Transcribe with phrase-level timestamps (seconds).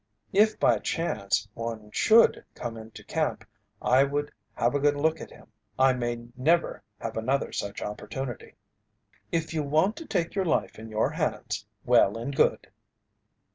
[0.33, 3.45] "If, by chance, one should come into camp
[3.83, 5.51] I would have a good look at him.
[5.77, 8.55] I may never have another such opportunity."
[9.31, 12.71] "If you want to take your life in your hands, well and good."